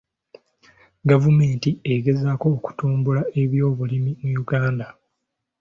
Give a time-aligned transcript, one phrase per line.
[1.09, 4.87] Gavumenti egezaako okutumbula ebyobulimi mu Uganda.